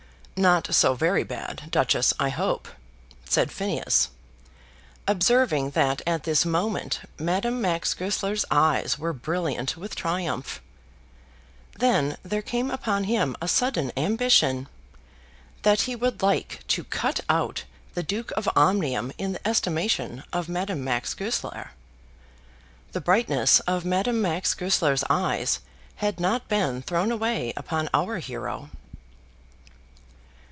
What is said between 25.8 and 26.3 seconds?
had